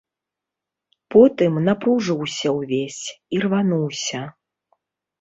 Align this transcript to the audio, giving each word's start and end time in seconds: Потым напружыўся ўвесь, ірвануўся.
Потым 1.15 1.53
напружыўся 1.67 2.57
ўвесь, 2.57 3.01
ірвануўся. 3.41 4.27